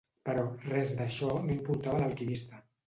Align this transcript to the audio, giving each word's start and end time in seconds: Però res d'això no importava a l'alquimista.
Però 0.29 0.45
res 0.69 0.95
d'això 1.03 1.31
no 1.37 1.55
importava 1.61 2.01
a 2.03 2.07
l'alquimista. 2.07 2.67